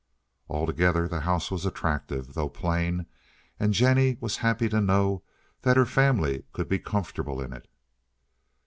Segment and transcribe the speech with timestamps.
[0.49, 3.05] Altogether the house was attractive, though plain,
[3.59, 5.21] and Jennie was happy to know
[5.61, 7.67] that her family could be comfortable in it.